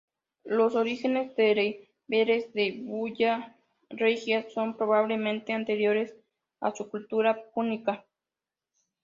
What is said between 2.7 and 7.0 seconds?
Bulla Regia son probablemente anteriores a su